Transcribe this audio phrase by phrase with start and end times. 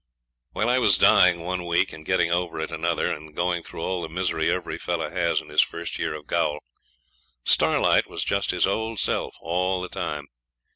[0.53, 4.01] While I was dying one week and getting over it another, and going through all
[4.01, 6.61] the misery every fellow has in his first year of gaol,
[7.43, 10.25] Starlight was just his old self all the time.